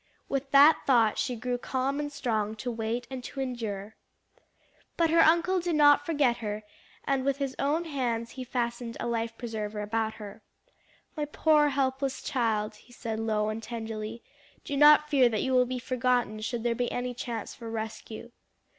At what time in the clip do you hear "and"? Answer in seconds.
1.99-2.11, 3.11-3.23, 13.49-13.61